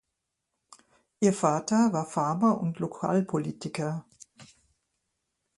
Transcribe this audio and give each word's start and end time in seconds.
Ihr 1.19 1.31
Vater 1.31 1.93
war 1.93 2.07
Farmer 2.07 2.59
und 2.59 2.79
Lokalpolitiker. 2.79 4.03